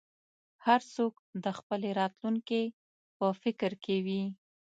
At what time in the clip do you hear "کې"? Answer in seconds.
3.83-3.97